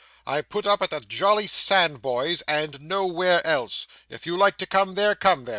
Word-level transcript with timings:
I 0.25 0.41
put 0.41 0.65
up 0.65 0.81
at 0.81 0.89
the 0.89 1.01
Jolly 1.01 1.45
Sandboys 1.45 2.41
and 2.47 2.81
nowhere 2.81 3.45
else. 3.45 3.85
If 4.09 4.25
you 4.25 4.35
like 4.35 4.57
to 4.57 4.65
come 4.65 4.95
there, 4.95 5.13
come 5.13 5.43
there. 5.43 5.49